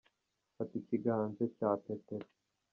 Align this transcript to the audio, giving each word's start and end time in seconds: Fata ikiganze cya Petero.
Fata 0.55 0.73
ikiganze 0.81 1.43
cya 1.57 1.69
Petero. 1.83 2.27